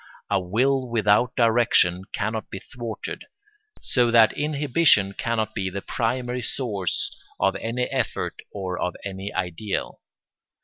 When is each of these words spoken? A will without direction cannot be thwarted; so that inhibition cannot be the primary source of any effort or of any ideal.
A 0.31 0.39
will 0.39 0.89
without 0.89 1.35
direction 1.35 2.05
cannot 2.11 2.49
be 2.49 2.57
thwarted; 2.57 3.25
so 3.83 4.09
that 4.09 4.33
inhibition 4.33 5.13
cannot 5.13 5.53
be 5.53 5.69
the 5.69 5.83
primary 5.83 6.41
source 6.41 7.15
of 7.39 7.55
any 7.57 7.83
effort 7.91 8.41
or 8.51 8.79
of 8.81 8.95
any 9.05 9.31
ideal. 9.31 10.01